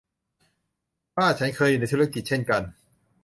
[1.15, 2.61] ป้าฉันเคยอยู่ในธุรกิจเช่นกัน